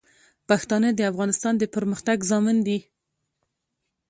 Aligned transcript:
پښتانه 0.49 0.89
د 0.93 0.99
افغانستان 1.11 1.53
د 1.57 1.63
پرمختګ 1.75 2.17
ضامن 2.31 2.57
دي. 2.67 2.77